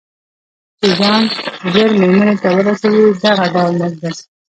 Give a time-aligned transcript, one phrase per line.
[0.79, 1.21] چې ځان
[1.73, 4.17] ژر مېرمنې ته ورسوي، دغه ډول مجلس.